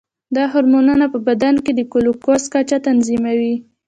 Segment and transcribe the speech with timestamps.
[0.35, 3.55] دا هورمونونه په بدن کې د ګلوکوز کچه تنظیموي.